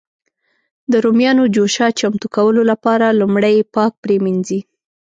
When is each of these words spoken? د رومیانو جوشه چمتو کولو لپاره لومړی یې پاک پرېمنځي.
د 0.91 0.93
رومیانو 1.05 1.43
جوشه 1.55 1.87
چمتو 1.99 2.27
کولو 2.35 2.61
لپاره 2.71 3.15
لومړی 3.19 3.53
یې 3.57 3.69
پاک 3.75 3.91
پرېمنځي. 4.03 4.59